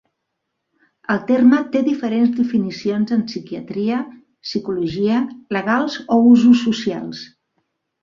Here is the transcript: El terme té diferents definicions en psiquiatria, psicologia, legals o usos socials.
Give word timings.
El 1.15 1.19
terme 1.31 1.59
té 1.75 1.81
diferents 1.89 2.33
definicions 2.39 3.15
en 3.19 3.23
psiquiatria, 3.29 4.01
psicologia, 4.49 5.23
legals 5.61 6.03
o 6.19 6.23
usos 6.35 6.69
socials. 6.69 7.27